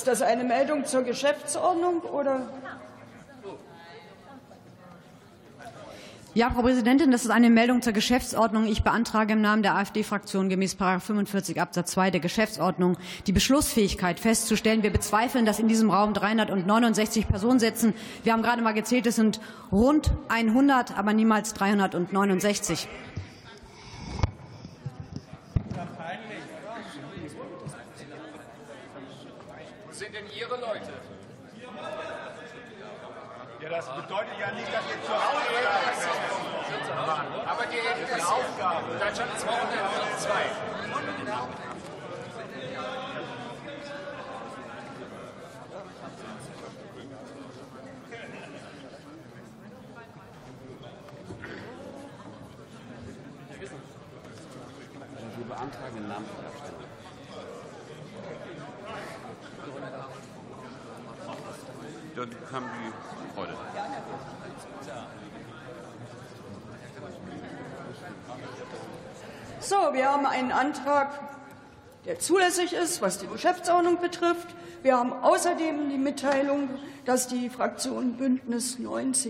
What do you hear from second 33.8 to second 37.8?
bedeutet ja nicht, dass ihr zu Hause bleibt. Aber die